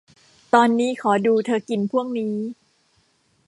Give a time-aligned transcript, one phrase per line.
[0.53, 2.35] ตอนนี้ขอดูเธอกินพวกนี้